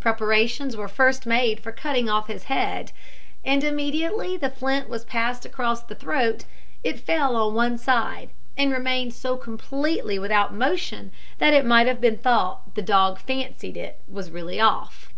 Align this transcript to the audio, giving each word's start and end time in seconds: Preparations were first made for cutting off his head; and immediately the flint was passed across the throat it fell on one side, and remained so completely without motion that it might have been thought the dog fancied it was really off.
Preparations 0.00 0.74
were 0.74 0.88
first 0.88 1.26
made 1.26 1.60
for 1.60 1.70
cutting 1.70 2.08
off 2.08 2.28
his 2.28 2.44
head; 2.44 2.92
and 3.44 3.62
immediately 3.62 4.34
the 4.34 4.48
flint 4.48 4.88
was 4.88 5.04
passed 5.04 5.44
across 5.44 5.82
the 5.82 5.94
throat 5.94 6.44
it 6.82 6.98
fell 6.98 7.36
on 7.36 7.52
one 7.52 7.76
side, 7.76 8.30
and 8.56 8.72
remained 8.72 9.12
so 9.12 9.36
completely 9.36 10.18
without 10.18 10.54
motion 10.54 11.12
that 11.36 11.52
it 11.52 11.66
might 11.66 11.86
have 11.86 12.00
been 12.00 12.16
thought 12.16 12.74
the 12.74 12.80
dog 12.80 13.18
fancied 13.18 13.76
it 13.76 14.00
was 14.08 14.30
really 14.30 14.58
off. 14.58 15.12